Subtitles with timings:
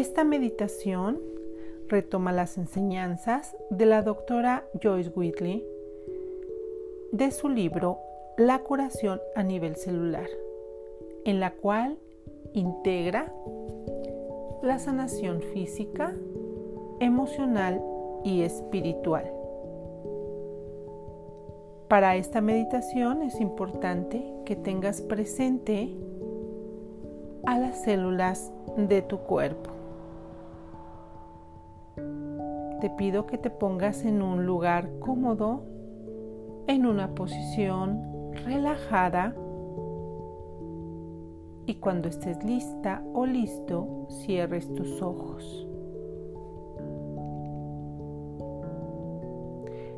[0.00, 1.20] Esta meditación
[1.86, 5.62] retoma las enseñanzas de la doctora Joyce Whitley
[7.12, 7.98] de su libro
[8.38, 10.26] La curación a nivel celular,
[11.26, 11.98] en la cual
[12.54, 13.30] integra
[14.62, 16.14] la sanación física,
[16.98, 17.84] emocional
[18.24, 19.30] y espiritual.
[21.88, 25.94] Para esta meditación es importante que tengas presente
[27.44, 29.79] a las células de tu cuerpo.
[32.80, 35.64] Te pido que te pongas en un lugar cómodo,
[36.66, 39.34] en una posición relajada
[41.66, 45.68] y cuando estés lista o listo, cierres tus ojos.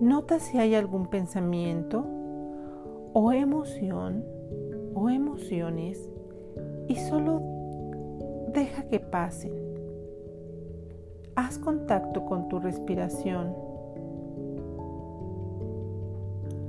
[0.00, 2.04] Nota si hay algún pensamiento
[3.12, 4.24] o emoción
[4.94, 6.10] o emociones
[6.88, 7.40] y solo
[8.52, 9.73] deja que pasen.
[11.36, 13.54] Haz contacto con tu respiración.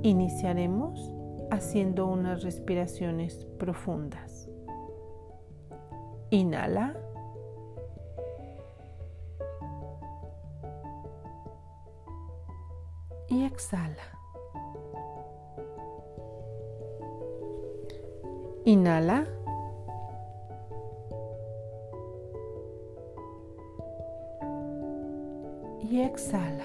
[0.02, 1.12] Iniciaremos
[1.50, 4.48] haciendo unas respiraciones profundas.
[6.30, 6.96] Inhala.
[13.28, 14.02] Y exhala.
[18.64, 19.26] Inhala.
[25.90, 26.64] Y exhala.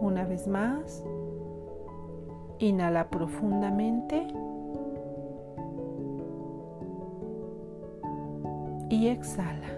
[0.00, 1.04] Una vez más,
[2.58, 4.26] inhala profundamente
[8.88, 9.68] y exhala.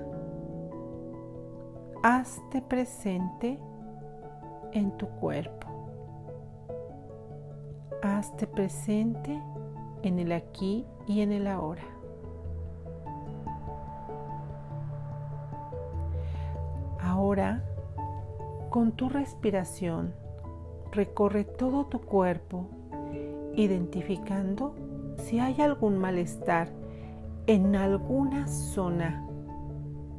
[2.02, 3.58] Hazte presente
[4.72, 5.68] en tu cuerpo.
[8.02, 9.40] Hazte presente
[10.02, 11.91] en el aquí y en el ahora.
[18.82, 20.12] Con tu respiración,
[20.90, 22.66] recorre todo tu cuerpo,
[23.54, 24.74] identificando
[25.18, 26.68] si hay algún malestar
[27.46, 29.24] en alguna zona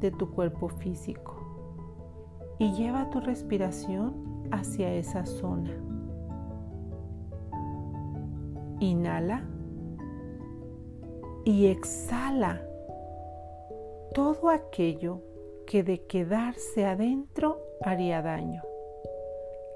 [0.00, 1.34] de tu cuerpo físico
[2.58, 5.70] y lleva tu respiración hacia esa zona.
[8.80, 9.44] Inhala
[11.44, 12.62] y exhala
[14.14, 15.20] todo aquello
[15.66, 18.62] que de quedarse adentro haría daño.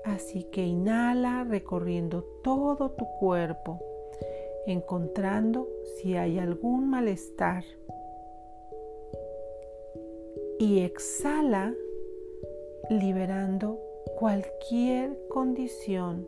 [0.04, 3.78] Así que inhala recorriendo todo tu cuerpo,
[4.66, 7.64] encontrando si hay algún malestar.
[10.58, 11.74] Y exhala
[12.90, 13.78] liberando
[14.18, 16.26] cualquier condición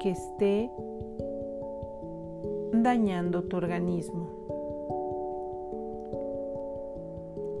[0.00, 0.70] que esté
[2.72, 4.57] dañando tu organismo.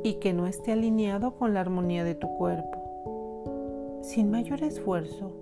[0.08, 3.98] Y que no esté alineado con la armonía de tu cuerpo.
[4.00, 5.32] Sin mayor esfuerzo,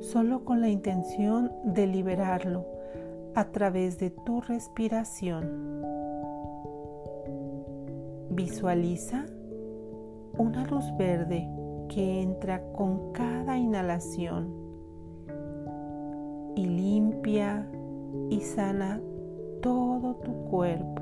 [0.00, 2.66] solo con la intención de liberarlo
[3.34, 5.80] a través de tu respiración.
[8.28, 9.24] Visualiza
[10.36, 11.48] una luz verde
[11.88, 14.54] que entra con cada inhalación
[16.54, 17.66] y limpia
[18.28, 19.00] y sana
[19.62, 20.99] todo tu cuerpo.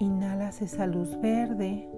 [0.00, 1.88] Inhalas esa luz verde.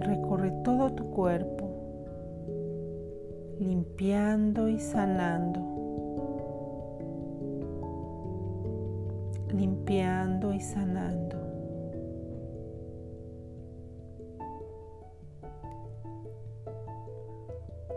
[0.00, 1.70] Recorre todo tu cuerpo,
[3.60, 5.60] limpiando y sanando.
[9.52, 11.36] Limpiando y sanando.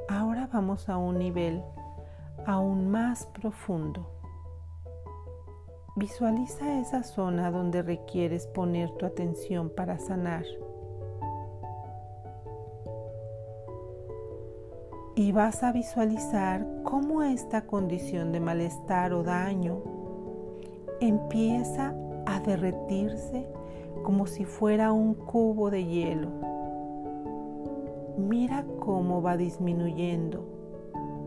[0.08, 1.64] Ahora vamos a un nivel
[2.46, 4.17] aún más profundo.
[5.98, 10.46] Visualiza esa zona donde requieres poner tu atención para sanar.
[15.16, 19.82] Y vas a visualizar cómo esta condición de malestar o daño
[21.02, 21.96] empieza
[22.28, 23.48] a derretirse
[24.04, 26.30] como si fuera un cubo de hielo.
[28.20, 30.46] Mira cómo va disminuyendo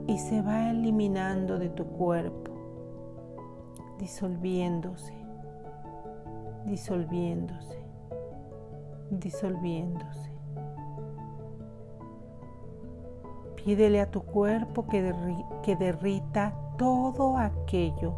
[0.06, 2.49] y se va eliminando de tu cuerpo
[4.00, 5.12] disolviéndose,
[6.64, 7.78] disolviéndose,
[9.10, 10.30] disolviéndose.
[13.56, 15.14] Pídele a tu cuerpo que,
[15.62, 18.14] que derrita todo aquello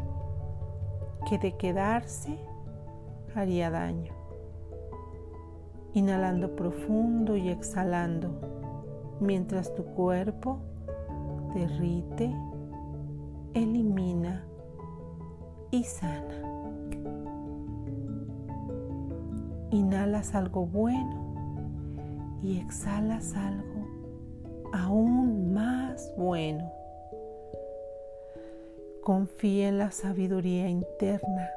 [1.28, 2.38] que de quedarse
[3.34, 4.14] haría daño.
[5.94, 8.30] Inhalando profundo y exhalando
[9.20, 10.60] mientras tu cuerpo
[11.54, 12.32] derrite
[13.52, 14.46] elimina
[15.72, 16.38] y sana.
[19.70, 23.86] Inhalas algo bueno y exhalas algo
[24.72, 26.70] aún más bueno.
[29.02, 31.50] Confía en la sabiduría interna,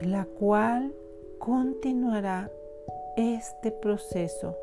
[0.00, 0.94] la cual
[1.38, 2.50] continuará
[3.16, 4.56] este proceso.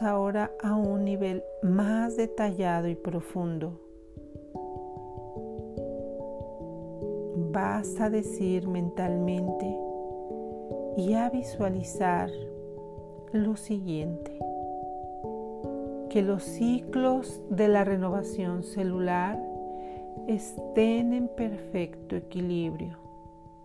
[0.00, 3.78] Ahora a un nivel más detallado y profundo.
[7.52, 9.78] Vas a decir mentalmente
[10.96, 12.30] y a visualizar
[13.32, 14.38] lo siguiente,
[16.08, 19.38] que los ciclos de la renovación celular
[20.26, 22.98] estén en perfecto equilibrio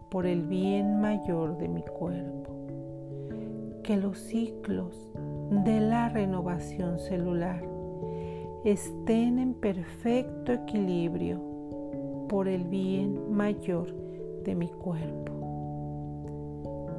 [0.10, 2.52] por el bien mayor de mi cuerpo,
[3.84, 5.12] que los ciclos
[6.10, 7.64] renovación celular
[8.64, 11.40] estén en perfecto equilibrio
[12.28, 13.94] por el bien mayor
[14.44, 15.38] de mi cuerpo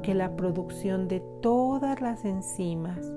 [0.02, 3.12] que la producción de todas las enzimas,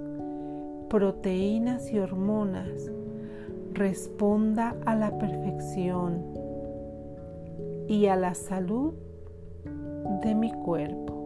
[0.89, 2.91] proteínas y hormonas
[3.71, 6.21] responda a la perfección
[7.87, 8.93] y a la salud
[10.21, 11.20] de mi cuerpo.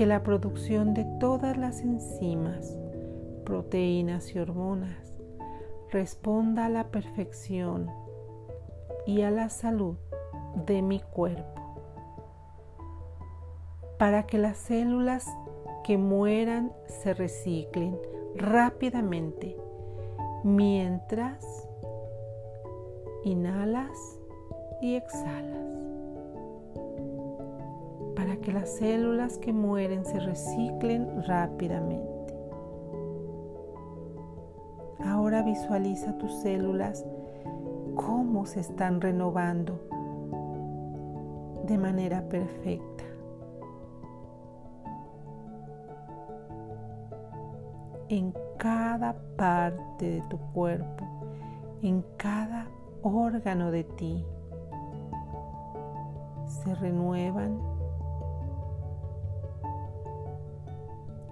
[0.00, 2.74] Que la producción de todas las enzimas,
[3.44, 5.12] proteínas y hormonas
[5.90, 7.90] responda a la perfección
[9.04, 9.96] y a la salud
[10.64, 11.60] de mi cuerpo
[13.98, 15.26] para que las células
[15.84, 17.94] que mueran se reciclen
[18.36, 19.54] rápidamente
[20.44, 21.68] mientras
[23.22, 24.18] inhalas
[24.80, 25.89] y exhalas.
[28.20, 32.34] Para que las células que mueren se reciclen rápidamente.
[35.02, 37.02] Ahora visualiza tus células
[37.94, 39.80] cómo se están renovando
[41.66, 43.04] de manera perfecta.
[48.10, 51.06] en cada parte de tu cuerpo,
[51.80, 52.66] en cada
[53.02, 54.26] órgano de ti.
[56.44, 57.79] Se renuevan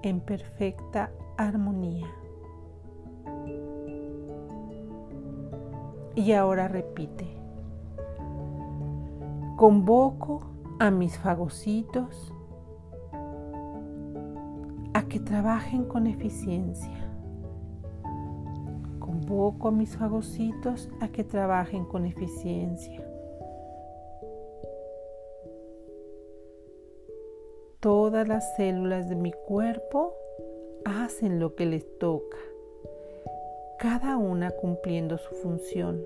[0.02, 2.06] en perfecta armonía.
[6.14, 7.26] Y ahora repite.
[9.56, 10.40] Convoco
[10.78, 12.32] a mis fagocitos
[15.08, 17.08] que trabajen con eficiencia.
[18.98, 23.04] Convoco a mis fagocitos a que trabajen con eficiencia.
[27.80, 30.14] Todas las células de mi cuerpo
[30.84, 32.38] hacen lo que les toca,
[33.78, 36.02] cada una cumpliendo su función.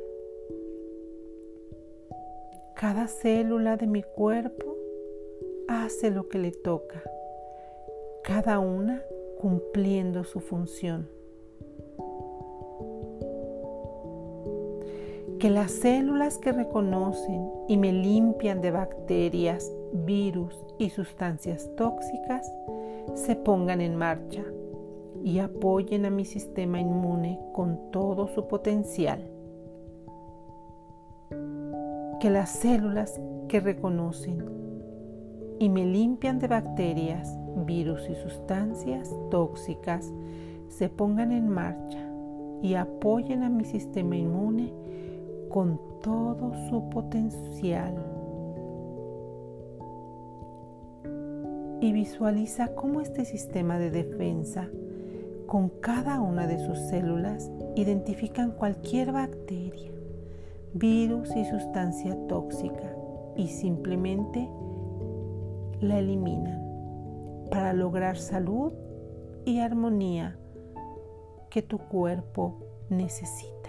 [2.75, 4.77] Cada célula de mi cuerpo
[5.69, 7.03] hace lo que le toca
[8.23, 9.03] cada una
[9.41, 11.09] cumpliendo su función.
[15.41, 22.51] Que las células que reconocen y me limpian de bacterias, virus y sustancias tóxicas
[23.15, 24.45] se pongan en marcha
[25.25, 29.31] y apoyen a mi sistema inmune con todo su potencial.
[32.21, 34.45] Que las células que reconocen
[35.59, 40.13] y me limpian de bacterias, virus y sustancias tóxicas
[40.69, 42.09] se pongan en marcha
[42.63, 44.73] y apoyen a mi sistema inmune
[45.49, 48.12] con todo su potencial.
[51.83, 54.71] Y visualiza cómo este sistema de defensa
[55.47, 59.91] con cada una de sus células identifican cualquier bacteria,
[60.75, 62.95] virus y sustancia tóxica
[63.37, 64.49] y simplemente
[65.81, 66.63] la eliminan
[67.51, 68.73] para lograr salud
[69.45, 70.39] y armonía
[71.51, 72.61] que tu cuerpo
[72.91, 73.62] necesita.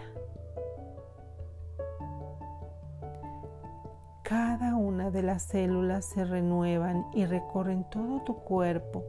[4.24, 9.04] Cada una de las células se renuevan y recorren todo tu cuerpo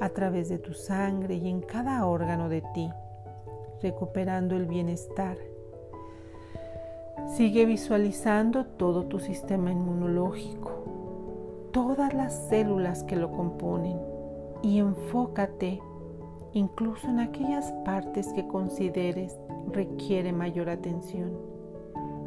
[0.00, 2.90] a través de tu sangre y en cada órgano de ti,
[3.80, 5.38] recuperando el bienestar.
[7.36, 13.98] Sigue visualizando todo tu sistema inmunológico, todas las células que lo componen
[14.62, 15.80] y enfócate
[16.52, 19.38] incluso en aquellas partes que consideres
[19.72, 21.49] requiere mayor atención.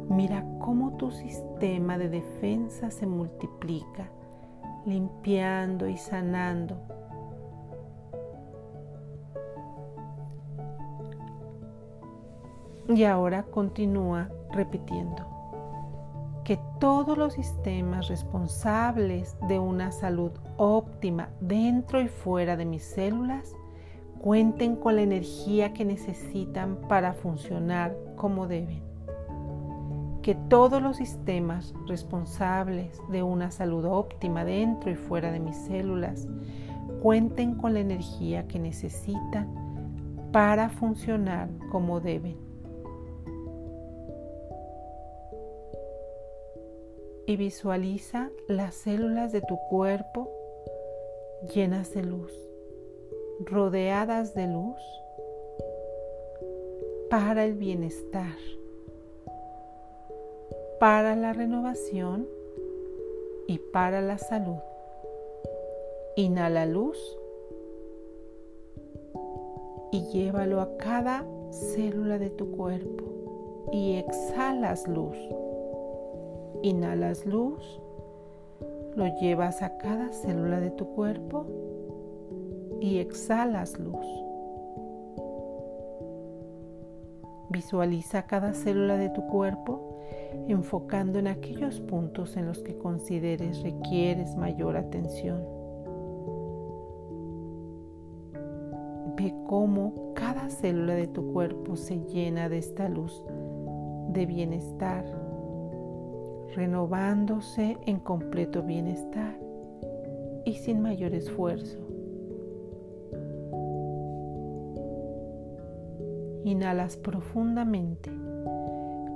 [0.08, 4.10] Mira cómo tu sistema de defensa se multiplica
[4.86, 6.76] limpiando y sanando.
[12.88, 15.26] Y ahora continúa repitiendo
[16.44, 23.54] que todos los sistemas responsables de una salud óptima dentro y fuera de mis células
[24.20, 28.93] cuenten con la energía que necesitan para funcionar como deben.
[30.24, 36.26] Que todos los sistemas responsables de una salud óptima dentro y fuera de mis células
[37.00, 39.54] cuenten con la energía que necesitan
[40.32, 42.44] para funcionar como deben.
[47.26, 50.30] y visualiza las células de tu cuerpo
[51.54, 52.32] llenas de luz,
[53.40, 54.80] rodeadas de luz
[57.10, 58.36] para el bienestar,
[60.84, 62.28] para la renovación
[63.46, 64.58] y para la salud.
[66.14, 66.98] Inhala luz
[69.92, 73.02] y llévalo a cada célula de tu cuerpo
[73.72, 75.16] y exhalas luz.
[76.62, 77.80] Inhalas luz,
[78.94, 81.46] lo llevas a cada célula de tu cuerpo
[82.82, 84.06] y exhalas luz.
[87.54, 90.00] Visualiza cada célula de tu cuerpo
[90.48, 95.40] enfocando en aquellos puntos en los que consideres requieres mayor atención.
[99.16, 103.24] Ve cómo cada célula de tu cuerpo se llena de esta luz
[104.08, 105.04] de bienestar
[106.56, 109.38] renovándose en completo bienestar
[110.44, 111.83] y sin mayor esfuerzo.
[116.44, 118.10] Inhalas profundamente,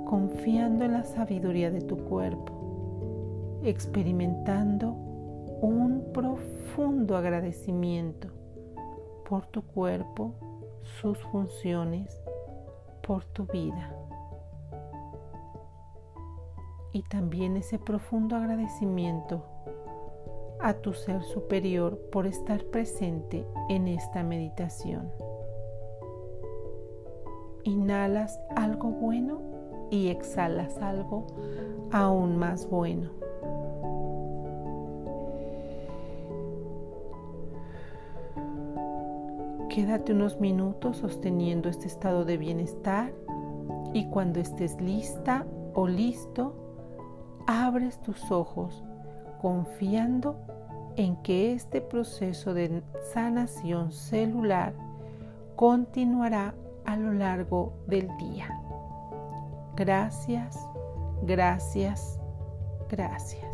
[0.05, 4.91] confiando en la sabiduría de tu cuerpo, experimentando
[5.61, 8.29] un profundo agradecimiento
[9.27, 10.33] por tu cuerpo,
[10.99, 12.21] sus funciones,
[13.01, 13.95] por tu vida
[16.91, 19.43] y también ese profundo agradecimiento
[20.59, 25.09] a tu ser superior por estar presente en esta meditación.
[27.69, 29.41] Inhalas algo bueno
[29.91, 31.27] y exhalas algo
[31.91, 33.11] aún más bueno.
[39.69, 43.13] Quédate unos minutos sosteniendo este estado de bienestar
[43.93, 45.45] y cuando estés lista
[45.75, 46.55] o listo,
[47.45, 48.83] abres tus ojos
[49.43, 50.37] confiando
[50.95, 52.81] en que este proceso de
[53.13, 54.73] sanación celular
[55.55, 56.55] continuará
[56.85, 58.49] a lo largo del día.
[59.75, 60.57] Gracias,
[61.23, 62.19] gracias,
[62.89, 63.48] gracias.